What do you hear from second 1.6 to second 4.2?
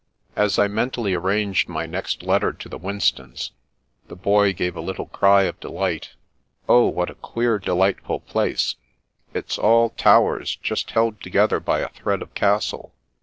my next letter to the Winstons, the